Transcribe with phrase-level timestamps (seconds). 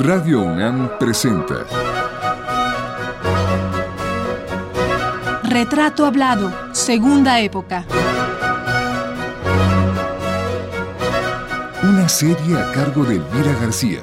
[0.00, 1.64] Radio UNAM presenta
[5.44, 7.84] Retrato Hablado, Segunda Época.
[11.84, 14.00] Una serie a cargo de Elvira García.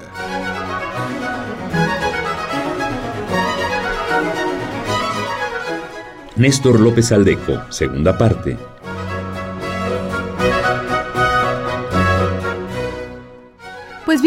[6.37, 8.70] Néstor López Aldeco, segunda parte.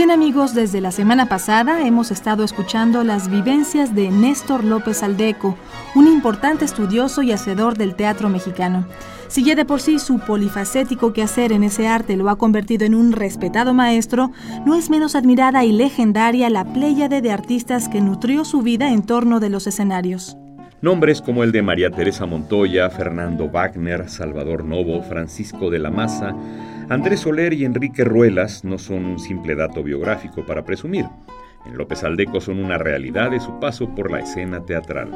[0.05, 5.57] Bien amigos, desde la semana pasada hemos estado escuchando las vivencias de Néstor López Aldeco,
[5.95, 8.87] un importante estudioso y hacedor del teatro mexicano.
[9.29, 12.95] Si ya de por sí su polifacético quehacer en ese arte lo ha convertido en
[12.95, 14.31] un respetado maestro,
[14.67, 19.05] no es menos admirada y legendaria la pléyade de artistas que nutrió su vida en
[19.05, 20.37] torno de los escenarios.
[20.83, 26.35] Nombres como el de María Teresa Montoya, Fernando Wagner, Salvador Novo, Francisco de la Maza,
[26.91, 31.07] Andrés Soler y Enrique Ruelas no son un simple dato biográfico para presumir.
[31.65, 35.11] En López Aldeco son una realidad de su paso por la escena teatral.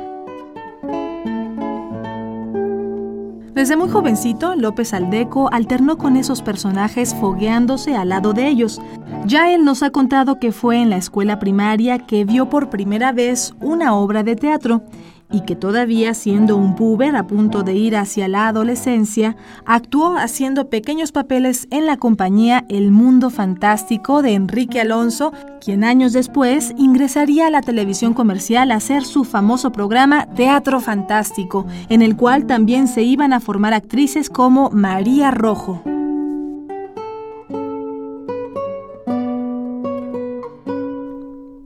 [3.53, 8.81] Desde muy jovencito, López Aldeco alternó con esos personajes fogueándose al lado de ellos.
[9.27, 13.13] Ya él nos ha contado que fue en la escuela primaria que vio por primera
[13.13, 14.83] vez una obra de teatro
[15.31, 20.69] y que todavía siendo un puber a punto de ir hacia la adolescencia, actuó haciendo
[20.69, 27.47] pequeños papeles en la compañía El Mundo Fantástico de Enrique Alonso, quien años después ingresaría
[27.47, 32.89] a la televisión comercial a hacer su famoso programa Teatro Fantástico, en el cual también
[32.89, 35.83] se iban a formar actrices como María Rojo.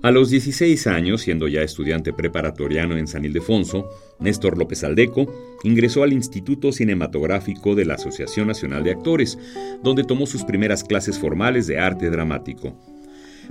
[0.03, 6.03] A los 16 años, siendo ya estudiante preparatoriano en San Ildefonso, Néstor López Aldeco ingresó
[6.03, 9.39] al Instituto Cinematográfico de la Asociación Nacional de Actores,
[9.80, 12.77] donde tomó sus primeras clases formales de arte dramático.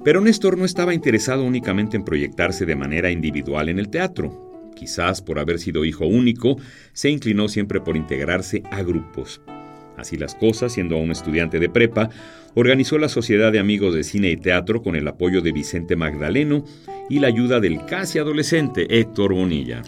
[0.04, 4.72] Pero Néstor no estaba interesado únicamente en proyectarse de manera individual en el teatro.
[4.76, 6.58] Quizás por haber sido hijo único,
[6.92, 9.42] se inclinó siempre por integrarse a grupos.
[10.02, 12.10] Así las cosas, siendo aún estudiante de prepa,
[12.56, 16.66] organizó la Sociedad de Amigos de Cine y Teatro con el apoyo de Vicente Magdaleno
[17.10, 19.82] y la ayuda del casi adolescente Héctor Bonilla.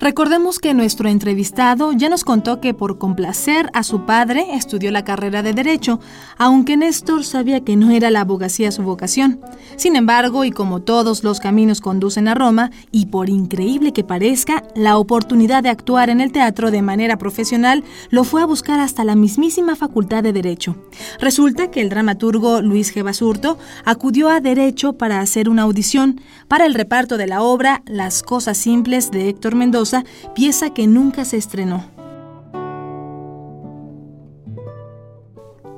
[0.00, 5.04] Recordemos que nuestro entrevistado ya nos contó que por complacer a su padre estudió la
[5.04, 6.00] carrera de Derecho,
[6.38, 9.40] aunque Néstor sabía que no era la abogacía su vocación.
[9.76, 14.64] Sin embargo, y como todos los caminos conducen a Roma, y por increíble que parezca,
[14.74, 19.04] la oportunidad de actuar en el teatro de manera profesional lo fue a buscar hasta
[19.04, 20.76] la mismísima Facultad de Derecho.
[21.20, 23.02] Resulta que el dramaturgo Luis G.
[23.02, 28.24] Basurto acudió a Derecho para hacer una audición para el reparto de la obra Las
[28.24, 30.02] Cosas Simples de Héctor Mendoza
[30.34, 31.84] pieza que nunca se estrenó.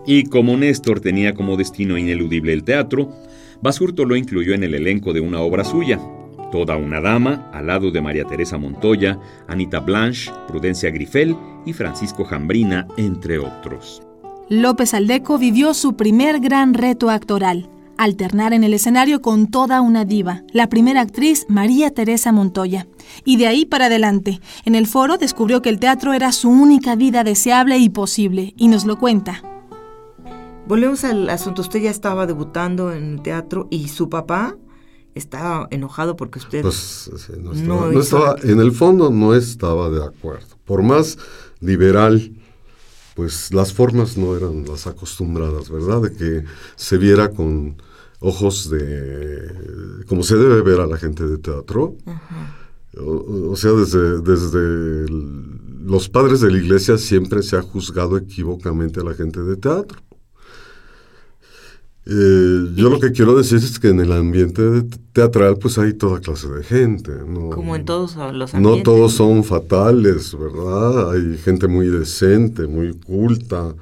[0.06, 3.12] Y como Néstor tenía como destino ineludible el teatro,
[3.60, 6.00] Basurto lo incluyó en el elenco de una obra suya,
[6.50, 9.18] Toda una dama, al lado de María Teresa Montoya,
[9.48, 11.34] Anita Blanche, Prudencia Grifel
[11.64, 14.02] y Francisco Jambrina, entre otros.
[14.50, 17.70] López Aldeco vivió su primer gran reto actoral,
[18.04, 22.86] alternar en el escenario con toda una diva, la primera actriz María Teresa Montoya.
[23.24, 26.96] Y de ahí para adelante, en el foro descubrió que el teatro era su única
[26.96, 29.42] vida deseable y posible, y nos lo cuenta.
[30.66, 34.56] Volvemos al asunto, usted ya estaba debutando en el teatro y su papá
[35.14, 40.56] estaba enojado porque usted pues, no, estaba, en el fondo no estaba de acuerdo.
[40.64, 41.18] Por más
[41.60, 42.32] liberal
[43.14, 46.02] pues las formas no eran las acostumbradas, ¿verdad?
[46.02, 46.44] De que
[46.76, 47.76] se viera con
[48.22, 51.96] ojos de, como se debe ver a la gente de teatro.
[52.96, 55.06] O, sea, desde, desde
[55.84, 59.98] los padres de la iglesia siempre se ha juzgado equivocamente a la gente de teatro.
[62.04, 64.62] Eh, yo lo que quiero decir es que en el ambiente
[65.12, 67.12] teatral pues hay toda clase de gente.
[67.16, 68.60] Como en todos los ambientes.
[68.60, 71.12] No todos son fatales, ¿verdad?
[71.12, 73.74] Hay gente muy decente, muy culta,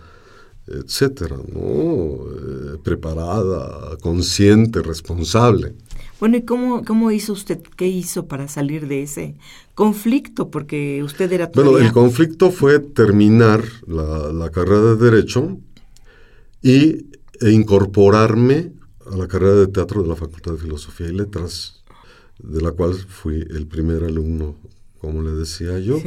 [0.70, 1.60] etcétera, ¿no?
[1.60, 5.74] Eh, preparada, consciente, responsable.
[6.18, 9.36] Bueno, ¿y cómo, cómo hizo usted, qué hizo para salir de ese
[9.74, 10.50] conflicto?
[10.50, 15.58] Porque usted era Bueno, el conflicto fue terminar la, la carrera de Derecho
[16.62, 17.06] y
[17.40, 18.72] e incorporarme
[19.10, 21.82] a la carrera de teatro de la Facultad de Filosofía y Letras,
[22.38, 24.56] de la cual fui el primer alumno,
[25.00, 26.00] como le decía yo,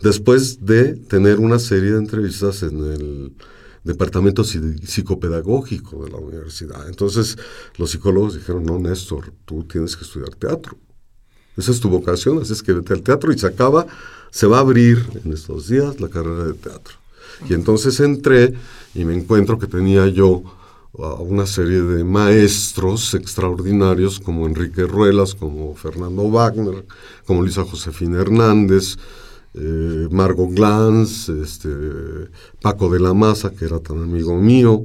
[0.00, 3.32] después de tener una serie de entrevistas en el
[3.88, 6.86] departamento psicopedagógico de la universidad.
[6.88, 7.36] Entonces
[7.78, 10.76] los psicólogos dijeron, no, Néstor, tú tienes que estudiar teatro.
[11.56, 13.86] Esa es tu vocación, así es que vete al teatro y se acaba,
[14.30, 16.94] se va a abrir en estos días la carrera de teatro.
[17.48, 18.54] Y entonces entré
[18.94, 20.42] y me encuentro que tenía yo
[20.98, 26.84] a una serie de maestros extraordinarios como Enrique Ruelas, como Fernando Wagner,
[27.26, 28.96] como Luisa Josefina Hernández,
[29.60, 31.68] eh, Margot Glantz, este,
[32.62, 34.84] Paco de la Maza, que era tan amigo mío,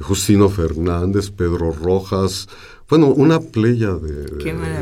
[0.00, 2.48] Justino Fernández, Pedro Rojas,
[2.88, 4.24] bueno, una playa de,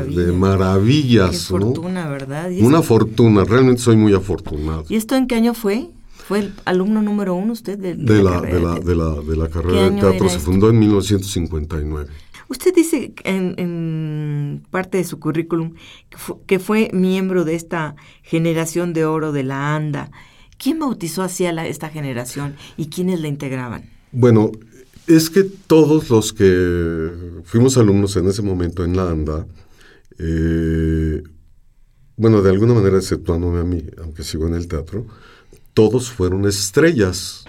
[0.05, 1.29] de maravillas.
[1.29, 2.49] Qué fortuna, ¿verdad?
[2.59, 4.85] Una fortuna, realmente soy muy afortunado.
[4.89, 5.91] ¿Y esto en qué año fue?
[6.27, 9.89] ¿Fue el alumno número uno usted de, la, de, la, de, la, de la carrera
[9.89, 10.27] de teatro?
[10.27, 12.09] Se fundó en 1959.
[12.49, 15.75] Usted dice en, parte de su currículum
[16.47, 20.11] que fue, miembro de esta generación de oro de la ANDA.
[20.57, 23.83] ¿Quién bautizó hacia esta generación y quiénes la integraban?
[24.11, 24.51] Bueno,
[25.05, 27.11] es que todos los que
[27.43, 29.47] fuimos alumnos en ese momento en la ANDA,
[30.17, 31.21] eh,
[32.17, 35.05] bueno, de alguna manera exceptuándome a mí, aunque sigo en el teatro,
[35.75, 37.45] todos fueron estrellas,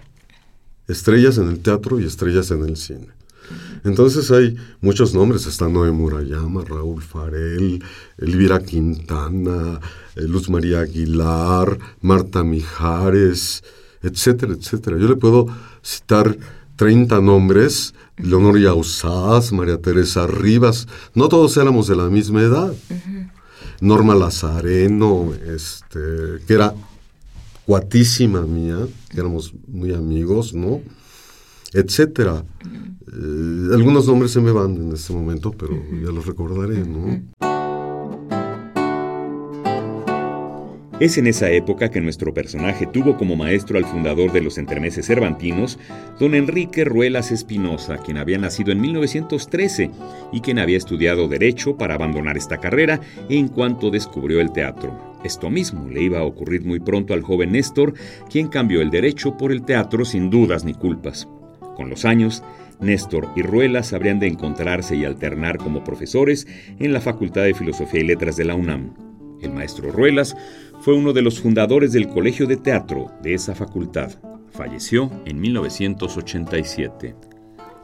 [0.87, 3.20] estrellas en el teatro y estrellas en el cine.
[3.85, 7.83] Entonces hay muchos nombres, está Noé Murayama, Raúl Farel,
[8.19, 9.81] Elvira Quintana,
[10.17, 13.63] eh, Luz María Aguilar, Marta Mijares,
[14.03, 14.99] etcétera, etcétera.
[14.99, 15.47] Yo le puedo
[15.83, 16.37] citar
[16.77, 22.73] 30 nombres, Leonoria Usaz, María Teresa Rivas, no todos éramos de la misma edad.
[23.81, 26.75] Norma Lazareno, este, que era
[27.67, 30.81] guatísima mía, que éramos muy amigos, ¿no?
[31.73, 32.45] Etcétera.
[33.13, 37.21] Eh, algunos nombres se me van en este momento, pero ya los recordaré, ¿no?
[41.01, 45.07] Es en esa época que nuestro personaje tuvo como maestro al fundador de los entremeses
[45.07, 45.79] cervantinos,
[46.19, 49.91] don Enrique Ruelas Espinosa, quien había nacido en 1913
[50.31, 55.17] y quien había estudiado Derecho para abandonar esta carrera en cuanto descubrió el teatro.
[55.25, 57.95] Esto mismo le iba a ocurrir muy pronto al joven Néstor,
[58.29, 61.27] quien cambió el Derecho por el teatro sin dudas ni culpas.
[61.77, 62.43] Con los años,
[62.81, 66.47] Néstor y Ruelas habrían de encontrarse y alternar como profesores
[66.79, 68.95] en la Facultad de Filosofía y Letras de la UNAM.
[69.41, 70.37] El maestro Ruelas
[70.81, 74.13] fue uno de los fundadores del Colegio de Teatro de esa facultad.
[74.51, 77.30] Falleció en 1987.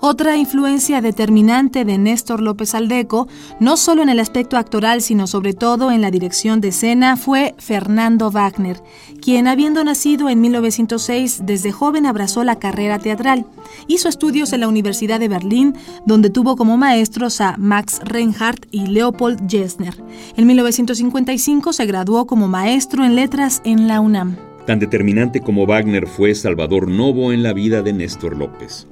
[0.01, 3.29] Otra influencia determinante de Néstor López Aldeco,
[3.61, 7.55] no solo en el aspecto actoral, sino sobre todo en la dirección de escena, fue
[7.59, 8.83] Fernando Wagner,
[9.23, 13.47] quien habiendo nacido en 1906, desde joven abrazó la carrera teatral.
[13.87, 18.87] Hizo estudios en la Universidad de Berlín, donde tuvo como maestros a Max Reinhardt y
[18.87, 19.95] Leopold Gessner.
[20.37, 24.37] En 1955 se graduó como maestro en letras en la UNAM.
[24.67, 28.87] Tan determinante como Wagner fue Salvador Novo en la vida de Néstor López.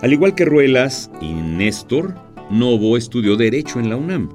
[0.00, 2.14] Al igual que Ruelas y Néstor,
[2.50, 4.28] Novo estudió Derecho en la UNAM.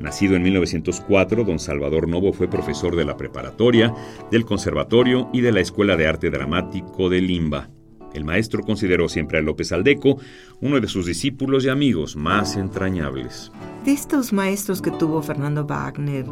[0.00, 3.94] Nacido en 1904, don Salvador Novo fue profesor de la preparatoria,
[4.30, 7.70] del conservatorio y de la Escuela de Arte Dramático de Limba.
[8.12, 10.20] El maestro consideró siempre a López Aldeco
[10.60, 13.50] uno de sus discípulos y amigos más entrañables.
[13.86, 16.26] De estos maestros que tuvo Fernando Wagner,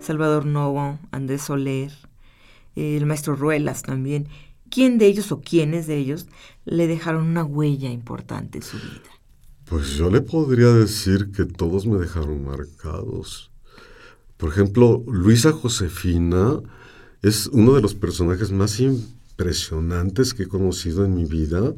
[0.00, 1.92] Salvador Novo, Andrés Soler,
[2.76, 4.26] el maestro Ruelas también,
[4.70, 6.28] ¿quién de ellos o quiénes de ellos
[6.64, 9.10] le dejaron una huella importante en su vida?
[9.64, 13.50] Pues yo le podría decir que todos me dejaron marcados.
[14.36, 16.60] Por ejemplo, Luisa Josefina
[17.22, 21.72] es uno de los personajes más impresionantes que he conocido en mi vida,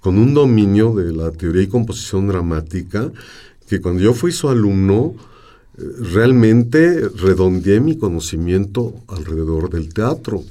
[0.00, 3.12] con un dominio de la teoría y composición dramática,
[3.68, 5.14] que cuando yo fui su alumno,
[5.76, 5.82] eh,
[6.12, 10.42] realmente redondeé mi conocimiento alrededor del teatro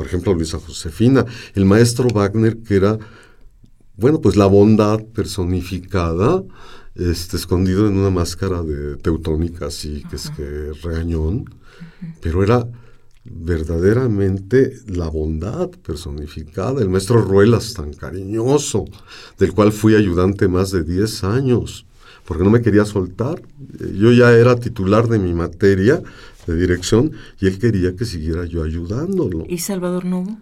[0.00, 2.98] por ejemplo, Luisa Josefina, el maestro Wagner, que era,
[3.98, 6.42] bueno, pues la bondad personificada,
[6.94, 11.54] este, escondido en una máscara de teutónica, así que es que regañón,
[12.22, 12.66] pero era
[13.24, 18.86] verdaderamente la bondad personificada, el maestro Ruelas tan cariñoso,
[19.38, 21.84] del cual fui ayudante más de 10 años,
[22.30, 23.42] porque no me quería soltar.
[23.98, 26.00] Yo ya era titular de mi materia,
[26.46, 27.10] de dirección
[27.40, 29.44] y él quería que siguiera yo ayudándolo.
[29.48, 30.38] ¿Y Salvador Novo?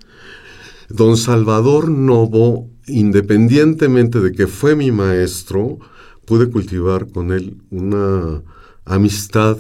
[0.90, 5.78] Don Salvador Novo, independientemente de que fue mi maestro,
[6.26, 8.42] pude cultivar con él una
[8.84, 9.56] amistad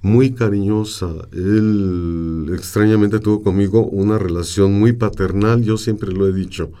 [0.00, 1.10] muy cariñosa.
[1.30, 6.72] Él extrañamente tuvo conmigo una relación muy paternal, yo siempre lo he dicho,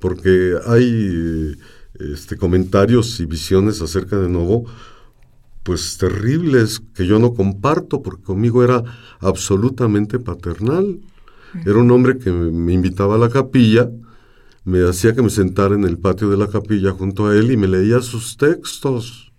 [0.00, 1.54] porque hay
[2.00, 4.66] este, comentarios y visiones acerca de Novo
[5.66, 8.84] pues terribles que yo no comparto porque conmigo era
[9.18, 11.00] absolutamente paternal.
[11.64, 13.90] Era un hombre que me invitaba a la capilla,
[14.64, 17.56] me hacía que me sentara en el patio de la capilla junto a él y
[17.56, 19.32] me leía sus textos.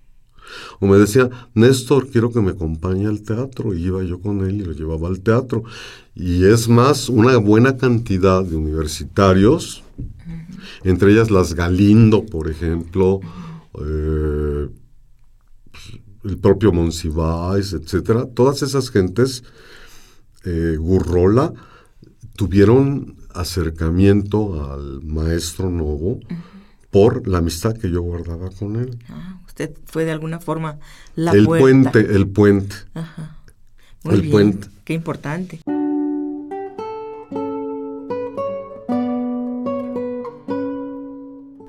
[0.82, 3.74] O me decía, Néstor, quiero que me acompañe al teatro.
[3.74, 5.64] Y iba yo con él y lo llevaba al teatro.
[6.14, 9.84] Y es más, una buena cantidad de universitarios
[10.84, 13.20] entre ellas las Galindo, por ejemplo,
[13.80, 14.68] eh,
[16.24, 19.44] el propio Monsiváis, etcétera, todas esas gentes,
[20.46, 21.54] eh, Gurrola,
[22.36, 26.20] tuvieron acercamiento al maestro Novo
[26.92, 28.98] por la amistad que yo guardaba con él.
[29.10, 30.80] Ah, usted fue de alguna forma
[31.16, 31.92] la el puerta.
[31.92, 32.76] puente, el puente.
[32.94, 33.38] Ajá.
[34.04, 34.68] Muy El bien, puente.
[34.84, 35.60] Qué importante.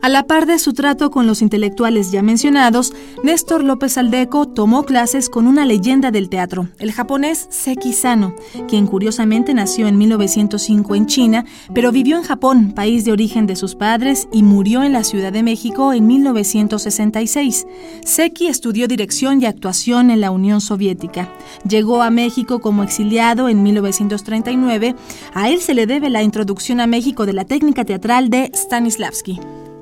[0.09, 4.85] A la par de su trato con los intelectuales ya mencionados, Néstor López Aldeco tomó
[4.85, 8.35] clases con una leyenda del teatro, el japonés Seki Sano,
[8.69, 13.55] quien curiosamente nació en 1905 en China, pero vivió en Japón, país de origen de
[13.55, 17.67] sus padres, y murió en la Ciudad de México en 1966.
[18.03, 21.31] Seki estudió dirección y actuación en la Unión Soviética.
[21.69, 24.97] Llegó a México como exiliado en 1939.
[25.35, 29.38] A él se le debe la introducción a México de la técnica teatral de Stanislavski.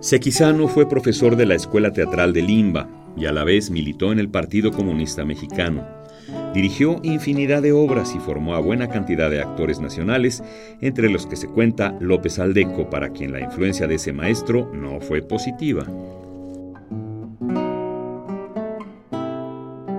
[0.07, 4.21] Sequizano fue profesor de la Escuela Teatral de Limba y a la vez militó en
[4.21, 5.85] el Partido Comunista Mexicano.
[6.55, 10.45] Dirigió infinidad de obras y formó a buena cantidad de actores nacionales,
[10.81, 15.01] entre los que se cuenta López Aldeco, para quien la influencia de ese maestro no
[15.01, 15.85] fue positiva.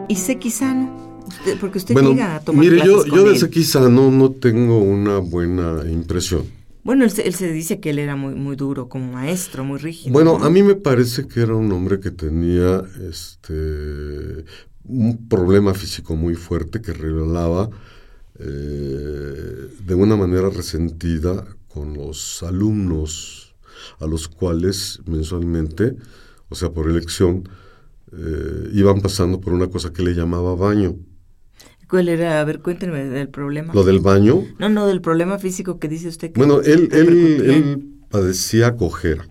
[0.07, 1.19] ¿Y Sequizano?
[1.59, 3.37] Porque usted bueno, llega a tomar mire, yo, con yo de.
[3.37, 6.56] Sequizano no tengo una buena impresión.
[6.87, 9.77] Bueno, él se, él se dice que él era muy, muy duro como maestro, muy
[9.77, 10.13] rígido.
[10.13, 10.45] Bueno, ¿no?
[10.45, 14.45] a mí me parece que era un hombre que tenía este
[14.85, 17.69] un problema físico muy fuerte que revelaba
[18.39, 23.53] eh, de una manera resentida con los alumnos
[23.99, 25.97] a los cuales mensualmente,
[26.47, 27.49] o sea, por elección,
[28.13, 30.95] eh, iban pasando por una cosa que le llamaba baño.
[31.89, 32.41] ¿Cuál era?
[32.41, 33.73] A ver, cuéntenme del problema.
[33.73, 36.31] Lo del baño, No, no, del problema físico que dice usted.
[36.31, 39.27] Que Bueno, él, él, él padecía cojera.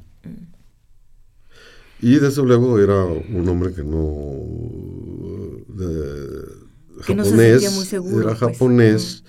[2.00, 4.00] Y desde luego era un hombre que no...
[5.68, 8.38] de- Que no se japonés, sentía muy seguro, era pues.
[8.40, 9.24] japonés,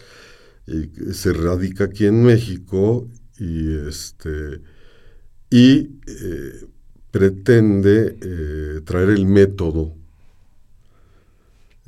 [0.68, 4.62] y que se radica aquí en México y este
[5.50, 6.66] y eh,
[7.12, 9.96] pretende eh, traer el método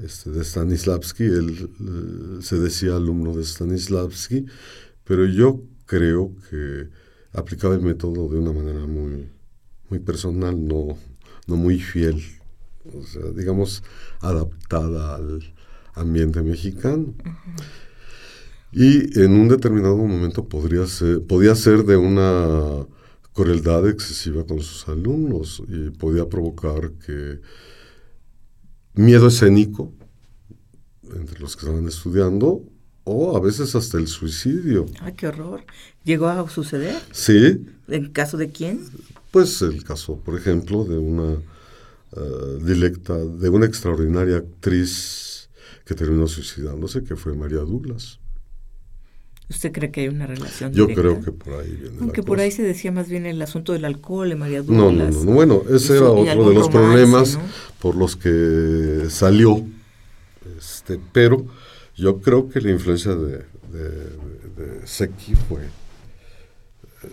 [0.03, 4.46] este, de Stanislavski, él eh, se decía alumno de Stanislavski,
[5.03, 6.89] pero yo creo que
[7.34, 9.29] aplicaba el método de una manera muy,
[9.89, 10.98] muy personal, no,
[11.48, 12.22] no muy fiel,
[12.94, 13.84] o sea, digamos,
[14.22, 15.53] adaptada al
[15.96, 17.13] ambiente mexicano.
[18.72, 22.86] Y en un determinado momento podría ser, podía ser de una
[23.34, 27.39] crueldad excesiva con sus alumnos y podía provocar que
[29.00, 29.91] miedo escénico
[31.15, 32.63] entre los que estaban estudiando
[33.03, 34.86] o a veces hasta el suicidio.
[35.01, 35.63] Ay, qué horror.
[36.03, 37.01] ¿Llegó a suceder?
[37.12, 38.82] Sí, ¿En caso de quién?
[39.32, 41.38] pues el caso, por ejemplo, de una
[42.63, 45.50] directa, de una extraordinaria actriz
[45.86, 48.19] que terminó suicidándose, que fue María Douglas.
[49.50, 51.01] ¿Usted cree que hay una relación Yo directa?
[51.01, 52.44] creo que por ahí viene la Aunque por cosa.
[52.44, 55.15] ahí se decía más bien el asunto del alcohol en María No, no, Douglas.
[55.15, 55.32] no, no.
[55.32, 57.41] Bueno, ese era otro de los romance, problemas ¿no?
[57.79, 59.65] por los que salió.
[60.58, 61.46] Este, pero
[61.96, 63.38] yo creo que la influencia de,
[63.72, 63.89] de,
[64.58, 65.62] de Seki fue
[67.03, 67.08] eh,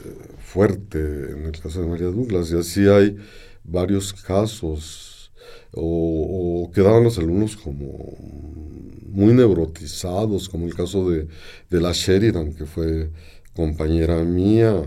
[0.45, 2.51] fuerte en el caso de María Douglas.
[2.51, 3.17] Y así hay
[3.65, 5.16] varios casos.
[5.77, 8.15] O, o quedaban los alumnos como
[9.13, 11.29] muy neurotizados, como el caso de,
[11.71, 13.11] de la Sheridan, que fue
[13.55, 14.83] compañera mía,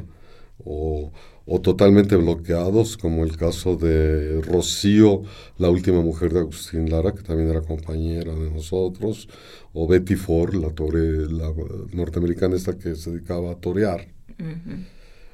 [0.63, 1.11] o,
[1.51, 5.23] o totalmente bloqueados, como el caso de Rocío,
[5.57, 9.27] la última mujer de Agustín Lara, que también era compañera de nosotros,
[9.73, 11.51] o Betty Ford, la, tore, la
[11.91, 14.07] norteamericana esta que se dedicaba a torear.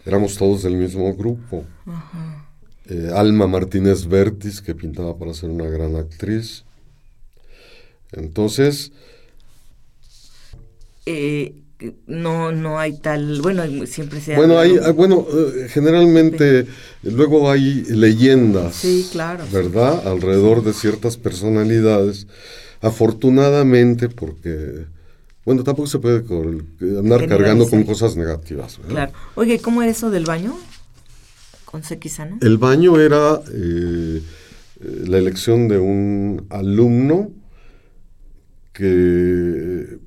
[0.05, 1.65] Éramos todos del mismo grupo.
[2.87, 6.63] Eh, Alma Martínez Vertis, que pintaba para ser una gran actriz.
[8.11, 8.91] Entonces,
[11.07, 11.53] Eh,
[12.07, 13.41] no, no hay tal...
[13.41, 16.65] Bueno, siempre se bueno, hay, hay- bueno, eh, generalmente
[17.03, 19.53] luego hay leyendas, Sí, claro, sí.
[19.53, 20.07] ¿verdad?
[20.07, 22.25] Alrededor de ciertas personalidades.
[22.81, 24.85] Afortunadamente, porque,
[25.45, 26.23] bueno, tampoco se puede
[26.99, 28.77] andar cargando con cosas negativas.
[28.77, 28.91] ¿verdad?
[28.91, 29.11] Claro.
[29.35, 30.57] Oye, ¿cómo era eso del baño?
[32.41, 34.21] El baño era eh,
[34.81, 37.31] eh, la elección de un alumno
[38.73, 39.99] que,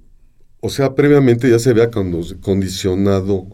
[0.60, 3.46] o sea, previamente ya se había condicionado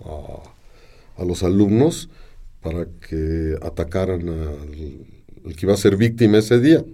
[1.16, 2.08] a, a los alumnos
[2.60, 5.06] para que atacaran al,
[5.44, 6.84] al que iba a ser víctima ese día.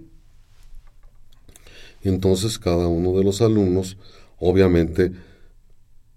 [2.03, 3.97] Y entonces cada uno de los alumnos,
[4.37, 5.11] obviamente,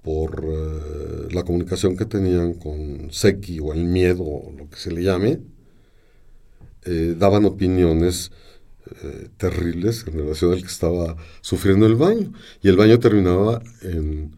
[0.05, 4.93] por eh, la comunicación que tenían con Seki o el miedo, o lo que se
[4.93, 5.41] le llame,
[6.85, 8.31] eh, daban opiniones
[9.03, 12.35] eh, terribles en relación al que estaba sufriendo el baño.
[12.63, 14.37] Y el baño terminaba en,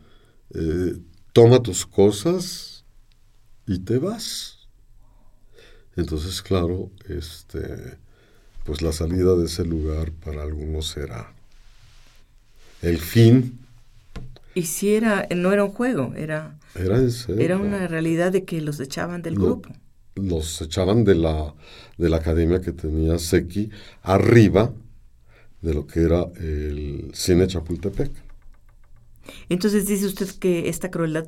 [1.33, 2.85] toma tus cosas
[3.67, 4.69] y te vas.
[5.97, 7.99] Entonces, claro, este,
[8.65, 11.35] pues la salida de ese lugar para algunos era
[12.83, 13.66] el fin
[14.57, 16.99] y si era, no era un juego, era, era,
[17.39, 19.69] era una realidad de que los echaban del grupo.
[20.15, 21.55] Los echaban de la,
[21.99, 23.69] de la academia que tenía Seki
[24.03, 24.73] arriba
[25.61, 28.11] de lo que era el cine Chapultepec.
[29.51, 31.27] Entonces dice usted que esta crueldad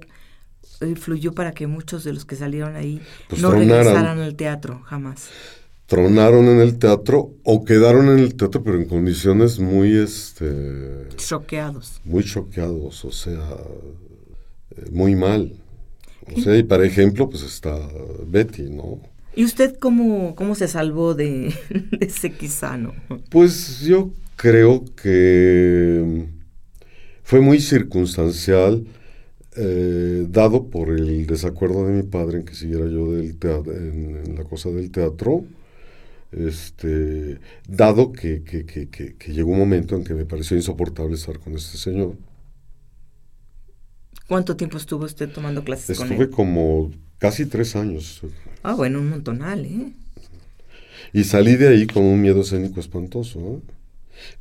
[0.80, 5.28] influyó para que muchos de los que salieron ahí pues no regresaran al teatro jamás
[5.88, 12.02] tronaron en el teatro o quedaron en el teatro pero en condiciones muy este choqueados.
[12.04, 13.56] muy choqueados o sea
[14.76, 15.54] eh, muy mal.
[16.36, 17.74] O sea y para ejemplo pues está
[18.26, 19.00] Betty no
[19.34, 21.54] y usted cómo cómo se salvó de,
[22.00, 22.92] ese quizano
[23.30, 26.26] pues yo creo que
[27.22, 28.86] fue muy circunstancial
[29.56, 34.36] eh, dado por el desacuerdo de mi padre en que siguiera yo del teatro, en
[34.36, 35.44] la cosa del teatro,
[36.32, 38.42] este, dado que,
[39.28, 42.16] llegó un momento en que me pareció insoportable estar con este señor.
[44.26, 46.30] ¿Cuánto tiempo estuvo usted tomando clases Estuve con él?
[46.30, 48.22] como casi tres años.
[48.62, 49.92] Ah, bueno, un montonal, ¿eh?
[51.12, 53.72] Y salí de ahí con un miedo escénico espantoso, ¿eh?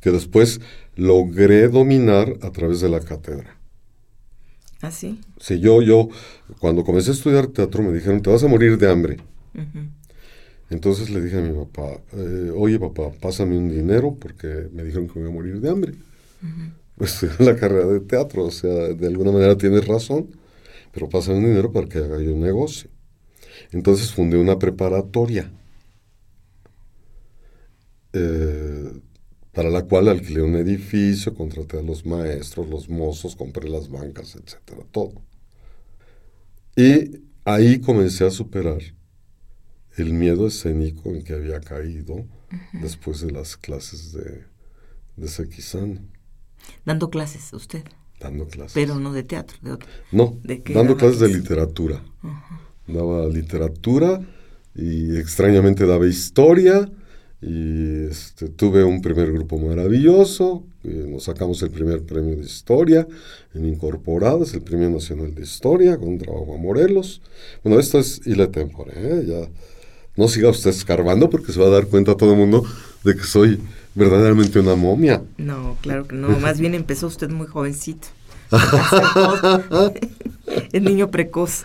[0.00, 0.60] que después
[0.96, 3.56] logré dominar a través de la cátedra.
[4.82, 5.20] ¿Ah, sí?
[5.40, 6.08] Sí, yo, yo,
[6.60, 9.16] cuando comencé a estudiar teatro me dijeron, te vas a morir de hambre.
[10.70, 15.08] Entonces le dije a mi papá, eh, oye papá, pásame un dinero porque me dijeron
[15.08, 15.94] que me iba a morir de hambre.
[16.96, 20.28] Pues en la carrera de teatro, o sea, de alguna manera tienes razón,
[20.92, 22.90] pero pásame un dinero para que haga yo un negocio.
[23.72, 25.50] Entonces fundé una preparatoria,
[28.12, 28.92] eh,
[29.52, 34.36] para la cual alquilé un edificio, contraté a los maestros, los mozos, compré las bancas,
[34.36, 35.22] etcétera, todo.
[36.76, 38.80] Y ahí comencé a superar
[40.02, 42.24] el miedo escénico en que había caído
[42.72, 44.44] después de las clases de,
[45.16, 46.00] de Sequizano.
[46.84, 47.84] Dando clases, usted.
[48.20, 48.74] Dando clases.
[48.74, 49.88] Pero no de teatro, de otro.
[50.12, 50.38] No,
[50.74, 52.02] dando clases de literatura.
[52.86, 54.20] Daba literatura
[54.74, 56.90] y extrañamente daba historia
[57.40, 63.06] y este, tuve un primer grupo maravilloso, nos sacamos el primer premio de historia
[63.54, 67.22] en Incorporadas, el premio nacional de historia con trabajo a Morelos.
[67.62, 69.24] Bueno, esto es ile tempore, ¿eh?
[69.26, 69.48] ya
[70.18, 72.64] no siga usted escarbando porque se va a dar cuenta todo el mundo
[73.04, 73.60] de que soy
[73.94, 75.22] verdaderamente una momia.
[75.38, 76.28] No, claro que no.
[76.40, 78.08] Más bien empezó usted muy jovencito.
[80.72, 81.62] el niño precoz.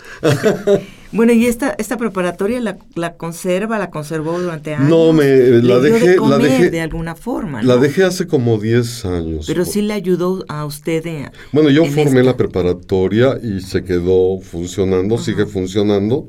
[1.11, 2.77] bueno, ¿y esta, esta preparatoria la,
[3.15, 4.87] conserva, la conservó durante años?
[4.87, 7.63] No, me la dejé, de la dejé de alguna forma.
[7.63, 9.45] La dejé hace como 10 años.
[9.47, 11.31] Pero sí le ayudó a usted.
[11.51, 16.27] bueno, yo formé la preparatoria y se quedó funcionando, sigue funcionando.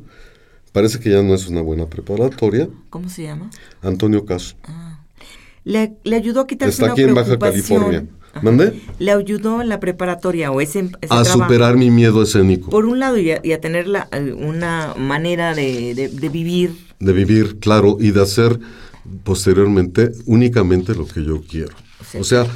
[0.74, 2.68] Parece que ya no es una buena preparatoria.
[2.90, 3.48] ¿Cómo se llama?
[3.80, 4.56] Antonio Caso.
[4.64, 5.04] Ah.
[5.62, 8.04] Le, ayudó a quitarse Está aquí en Baja California.
[8.42, 8.82] ¿Mande?
[8.98, 12.70] Le ayudó en la preparatoria o ese, A superar mi miedo escénico.
[12.70, 16.76] Por un lado, y a, tener la, eh, una manera de, vivir.
[16.98, 18.58] De vivir, claro, y de hacer
[19.22, 21.76] posteriormente únicamente lo que yo quiero.
[22.18, 22.48] O sea,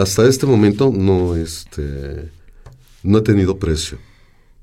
[0.00, 2.30] hasta este momento no, este,
[3.02, 3.98] no he tenido precio.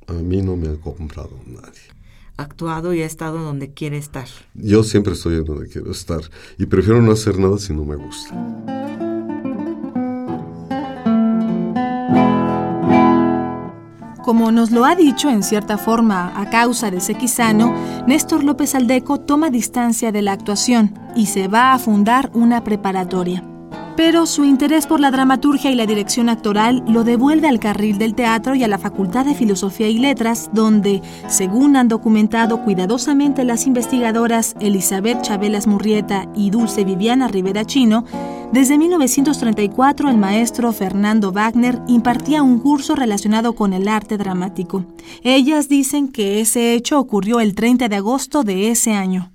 [0.08, 1.94] A mí no me ha comprado nadie
[2.38, 4.28] actuado y ha estado donde quiere estar.
[4.54, 6.22] Yo siempre estoy en donde quiero estar
[6.58, 8.34] y prefiero no hacer nada si no me gusta.
[14.24, 17.76] Como nos lo ha dicho en cierta forma a causa de Sequizano,
[18.08, 23.44] Néstor López Aldeco toma distancia de la actuación y se va a fundar una preparatoria
[23.96, 28.16] pero su interés por la dramaturgia y la dirección actoral lo devuelve al carril del
[28.16, 33.68] teatro y a la Facultad de Filosofía y Letras, donde, según han documentado cuidadosamente las
[33.68, 38.06] investigadoras Elizabeth Chabelas Murrieta y Dulce Viviana Rivera Chino,
[38.52, 44.86] desde 1934 el maestro Fernando Wagner impartía un curso relacionado con el arte dramático.
[45.24, 49.32] Ellas dicen que ese hecho ocurrió el 30 de agosto de ese año.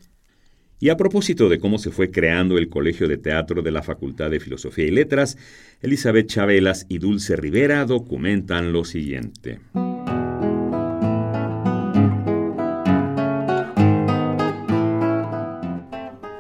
[0.81, 4.31] Y a propósito de cómo se fue creando el Colegio de Teatro de la Facultad
[4.31, 5.37] de Filosofía y Letras,
[5.83, 9.59] Elizabeth Chabelas y Dulce Rivera documentan lo siguiente.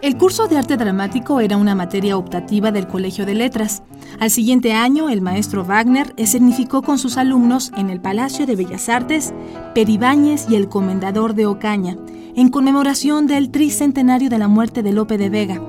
[0.00, 3.82] El curso de arte dramático era una materia optativa del Colegio de Letras.
[4.20, 8.88] Al siguiente año, el maestro Wagner escenificó con sus alumnos en el Palacio de Bellas
[8.88, 9.34] Artes
[9.74, 11.96] Peribáñez y el Comendador de Ocaña,
[12.38, 15.60] en conmemoración del tricentenario de la muerte de Lope de Vega.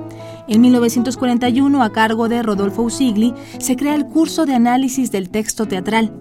[0.46, 5.66] En 1941, a cargo de Rodolfo Usigli, se crea el curso de análisis del texto
[5.66, 6.12] teatral.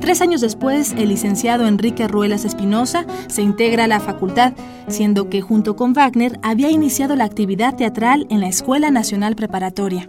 [0.00, 4.52] Tres años después, el licenciado Enrique Ruelas Espinosa se integra a la facultad,
[4.86, 10.08] siendo que junto con Wagner había iniciado la actividad teatral en la Escuela Nacional Preparatoria.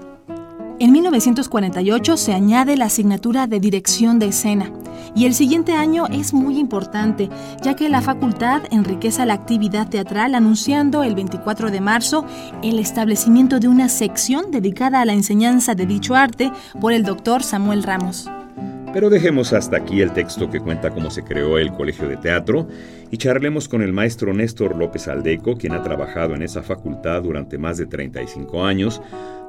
[0.80, 4.72] En 1948 se añade la asignatura de dirección de escena
[5.16, 7.32] y el siguiente año es muy importante
[7.64, 12.26] ya que la facultad enriquece la actividad teatral anunciando el 24 de marzo
[12.62, 17.42] el establecimiento de una sección dedicada a la enseñanza de dicho arte por el doctor
[17.42, 18.30] Samuel Ramos.
[18.98, 22.68] Pero dejemos hasta aquí el texto que cuenta cómo se creó el Colegio de Teatro
[23.12, 27.60] y charlemos con el maestro Néstor López Aldeco, quien ha trabajado en esa facultad durante
[27.60, 29.00] más de 35 años,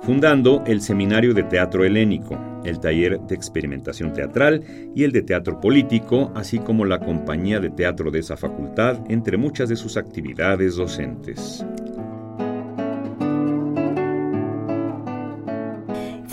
[0.02, 4.62] fundando el Seminario de Teatro Helénico, el taller de experimentación teatral
[4.94, 9.38] y el de teatro político, así como la compañía de teatro de esa facultad, entre
[9.38, 11.64] muchas de sus actividades docentes.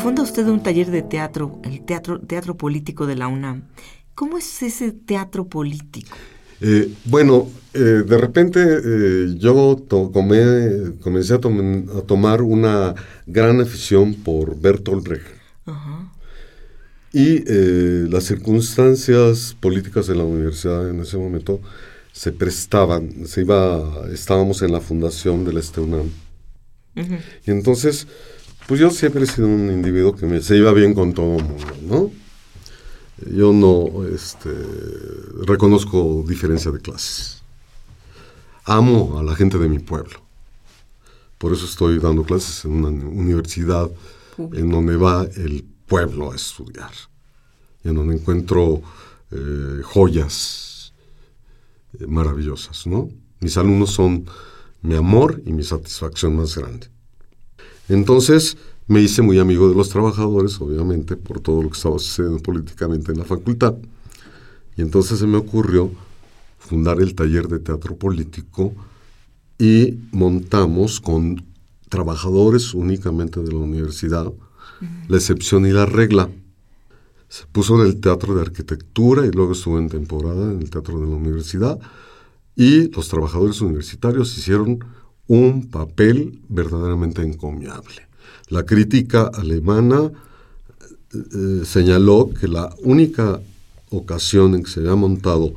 [0.05, 3.63] Funda usted un taller de teatro, el teatro, teatro político de la UNAM.
[4.13, 6.15] ¿Cómo es ese teatro político?
[6.61, 9.83] Eh, bueno, eh, de repente eh, yo
[11.01, 12.93] comencé a, tomar una
[13.25, 15.25] gran afición por Bertolt Brecht.
[17.11, 17.39] Y
[18.07, 21.61] las circunstancias políticas de la universidad en ese momento
[22.11, 26.11] se prestaban, se iba, estábamos en la fundación del este UNAM.
[26.95, 28.07] Y entonces
[28.67, 31.43] pues yo siempre he sido un individuo que me, se iba bien con todo el
[31.43, 32.11] mundo, ¿no?
[33.31, 34.51] Yo no este,
[35.45, 37.43] reconozco diferencia de clases.
[38.65, 40.21] Amo a la gente de mi pueblo.
[41.37, 43.89] Por eso estoy dando clases en una universidad
[44.37, 46.91] en donde va el pueblo a estudiar.
[47.83, 48.81] Y en donde encuentro
[49.31, 50.93] eh, joyas
[51.99, 53.09] eh, maravillosas, ¿no?
[53.39, 54.25] Mis alumnos son
[54.81, 56.94] mi amor y mi satisfacción más grande.
[57.89, 62.39] Entonces me hice muy amigo de los trabajadores, obviamente, por todo lo que estaba sucediendo
[62.39, 63.75] políticamente en la facultad.
[64.77, 65.91] Y entonces se me ocurrió
[66.59, 68.73] fundar el taller de teatro político
[69.57, 71.45] y montamos con
[71.89, 74.31] trabajadores únicamente de la universidad
[75.07, 76.29] la excepción y la regla.
[77.27, 80.99] Se puso en el teatro de arquitectura y luego estuvo en temporada en el teatro
[80.99, 81.79] de la universidad
[82.55, 84.79] y los trabajadores universitarios hicieron
[85.27, 88.07] un papel verdaderamente encomiable.
[88.49, 90.11] La crítica alemana
[91.13, 93.39] eh, señaló que la única
[93.89, 95.53] ocasión en que se había montado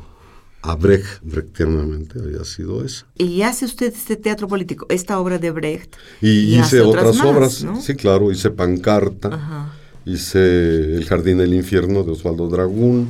[0.62, 3.06] a Brecht brechtianamente había sido esa.
[3.16, 5.94] Y hace usted este teatro político, esta obra de Brecht.
[6.20, 9.72] Y, hice otras, obras, sí, claro, hice Pancarta,
[10.04, 13.08] hice El Jardín del Infierno de Osvaldo Dragún.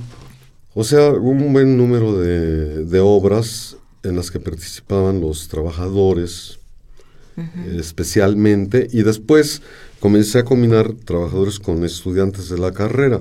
[0.74, 6.58] O sea, un buen número de, de obras en las que participaban los trabajadores
[7.76, 9.62] especialmente, y después
[10.00, 13.20] comencé a combinar trabajadores con estudiantes de la carrera,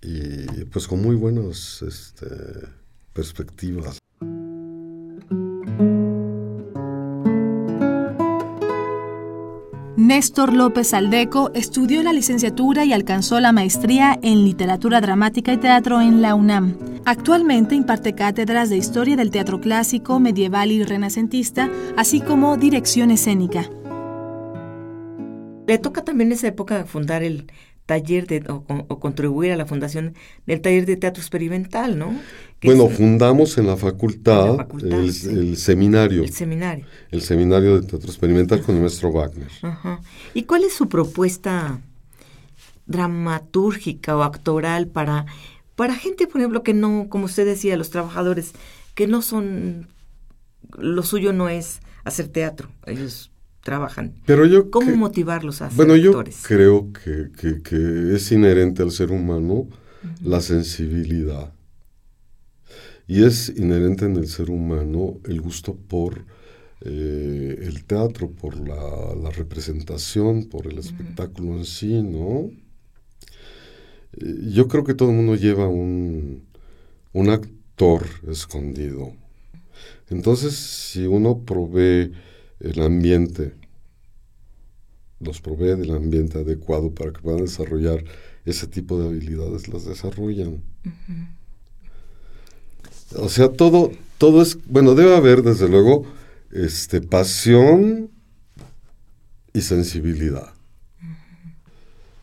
[0.00, 2.26] y pues con muy buenas este,
[3.12, 3.98] perspectivas.
[10.18, 16.00] Néstor López Aldeco estudió la licenciatura y alcanzó la maestría en literatura dramática y teatro
[16.00, 16.76] en la UNAM.
[17.04, 23.70] Actualmente imparte cátedras de historia del teatro clásico, medieval y renacentista, así como dirección escénica.
[25.68, 27.52] Le toca también esa época fundar el
[27.88, 30.14] taller de, o, contribuir a la fundación
[30.46, 32.14] del taller de teatro experimental, ¿no?
[32.62, 36.22] bueno, fundamos en la facultad, el, seminario.
[36.22, 36.84] El seminario.
[37.10, 39.48] El seminario de teatro experimental con el maestro Wagner.
[40.34, 41.80] ¿Y cuál es su propuesta
[42.84, 45.24] dramatúrgica o actoral para,
[45.74, 48.52] para gente, por ejemplo, que no, como usted decía, los trabajadores,
[48.94, 49.88] que no son,
[50.76, 53.30] lo suyo no es hacer teatro, ellos
[53.68, 54.14] trabajan.
[54.24, 59.68] Pero yo ¿Cómo motivarlos a hacer Bueno, yo creo que, es inherente al ser humano
[60.22, 61.52] la sensibilidad.
[63.06, 66.24] Y es inherente en el ser humano el gusto por
[66.80, 72.50] eh, el teatro, por la, representación, por el espectáculo en sí, ¿no?
[74.16, 76.42] Eh, yo creo que todo el mundo lleva un,
[77.12, 79.12] un actor escondido.
[80.08, 82.12] Entonces, si uno provee
[82.60, 83.54] el ambiente,
[85.20, 88.04] los provee del ambiente adecuado para que puedan desarrollar
[88.44, 90.62] ese tipo de habilidades, las desarrollan.
[93.16, 96.04] O sea, todo, todo es, bueno, debe haber desde luego
[96.52, 98.10] este, pasión
[99.52, 100.52] y sensibilidad.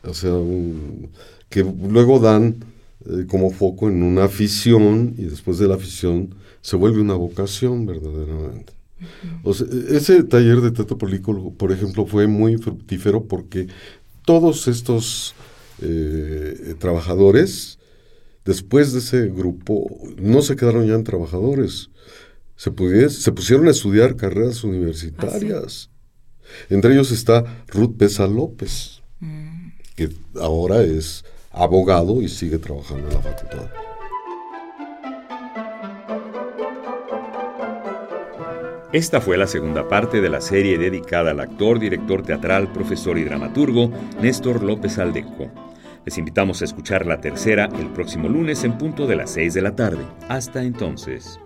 [0.03, 0.33] O sea,
[1.49, 2.63] que luego dan
[3.05, 7.85] eh, como foco en una afición y después de la afición se vuelve una vocación
[7.85, 8.74] verdaderamente.
[9.43, 13.67] O sea, ese taller de teatro político, por ejemplo, fue muy fructífero porque
[14.25, 15.35] todos estos
[15.81, 17.79] eh, trabajadores,
[18.45, 19.85] después de ese grupo,
[20.17, 21.89] no se quedaron ya en trabajadores,
[22.55, 22.71] se,
[23.09, 25.89] se pusieron a estudiar carreras universitarias.
[26.69, 29.67] Entre ellos está Ruth Pesa López, mm.
[29.95, 33.94] que ahora es abogado y sigue trabajando en la facultad.
[38.95, 43.25] Esta fue la segunda parte de la serie dedicada al actor, director teatral, profesor y
[43.25, 45.51] dramaturgo Néstor López Aldeco.
[46.05, 49.61] Les invitamos a escuchar la tercera el próximo lunes en punto de las 6 de
[49.61, 50.05] la tarde.
[50.29, 51.41] Hasta entonces.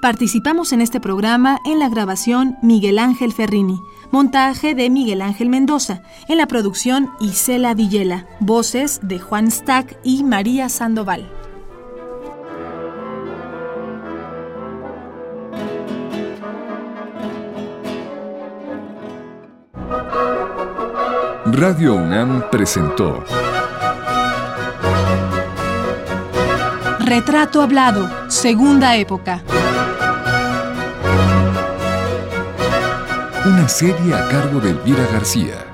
[0.00, 6.02] Participamos en este programa en la grabación Miguel Ángel Ferrini, montaje de Miguel Ángel Mendoza,
[6.28, 11.30] en la producción Isela Villela, voces de Juan Stack y María Sandoval.
[21.46, 23.24] Radio UNAM presentó
[27.00, 29.42] Retrato Hablado, Segunda Época.
[33.48, 35.67] Una serie a cargo de Elvira García.